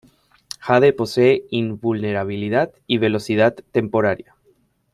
Jade 0.61 0.93
posee 0.93 1.45
invulnerabilidad 1.51 2.73
y 2.87 2.97
velocidad 2.97 3.53
temporaria. 3.71 4.35